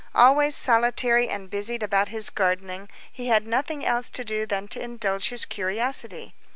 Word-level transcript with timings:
Always 0.15 0.55
solitary 0.55 1.29
and 1.29 1.47
busied 1.47 1.83
about 1.83 2.07
his 2.07 2.31
gardening, 2.31 2.89
he 3.11 3.27
had 3.27 3.45
nothing 3.45 3.85
else 3.85 4.09
to 4.09 4.25
do 4.25 4.47
than 4.47 4.67
to 4.69 4.81
indulge 4.81 5.29
his 5.29 5.45
curiosity. 5.45 6.33